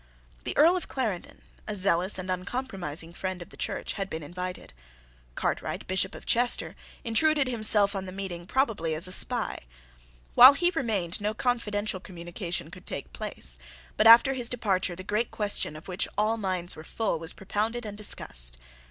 The 0.45 0.57
Earl 0.57 0.75
of 0.75 0.87
Clarendon, 0.87 1.43
a 1.67 1.75
zealous 1.75 2.17
and 2.17 2.31
uncompromising 2.31 3.13
friend 3.13 3.39
of 3.39 3.49
the 3.49 3.55
Church, 3.55 3.93
had 3.93 4.09
been 4.09 4.23
invited. 4.23 4.73
Cartwright, 5.35 5.85
Bishop 5.85 6.15
of 6.15 6.25
Chester, 6.25 6.75
intruded 7.03 7.47
himself 7.47 7.95
on 7.95 8.05
the 8.05 8.11
meeting, 8.11 8.47
probably 8.47 8.95
as 8.95 9.07
a 9.07 9.11
spy. 9.11 9.59
While 10.33 10.53
he 10.53 10.71
remained, 10.73 11.21
no 11.21 11.35
confidential 11.35 11.99
communication 11.99 12.71
could 12.71 12.87
take 12.87 13.13
place; 13.13 13.59
but, 13.95 14.07
after 14.07 14.33
his 14.33 14.49
departure, 14.49 14.95
the 14.95 15.03
great 15.03 15.29
question 15.29 15.75
of 15.75 15.87
which 15.87 16.07
all 16.17 16.35
minds 16.35 16.75
were 16.75 16.83
full 16.83 17.19
was 17.19 17.33
propounded 17.33 17.85
and 17.85 17.95
discussed. 17.95 18.57